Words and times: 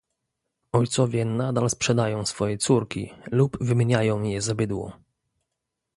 Ojcowie 0.71 1.25
nadal 1.25 1.69
sprzedają 1.69 2.25
swoje 2.25 2.57
córki 2.57 3.13
lub 3.31 3.57
wymieniają 3.63 4.23
je 4.23 4.41
za 4.41 4.55
bydło 4.55 4.93